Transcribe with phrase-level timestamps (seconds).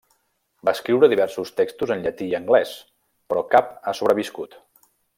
[0.67, 2.73] Va escriure diversos textos en llatí i anglès,
[3.33, 4.61] però cap ha sobreviscut.